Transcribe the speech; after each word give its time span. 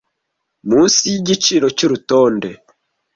munsi 0.69 1.01
yigiciro 1.13 1.67
cyurutonde. 1.77 2.49